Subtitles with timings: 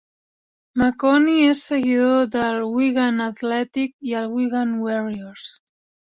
[0.81, 5.45] Maconie és seguidor del Wigan Athletic i el Wigan Warriors.